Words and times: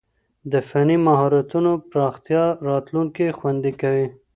د 0.51 0.53
فني 0.69 0.97
مهارتونو 1.07 1.71
پراختيا 1.91 2.43
راتلونکی 2.67 3.27
خوندي 3.37 3.73
کوي. 3.81 4.07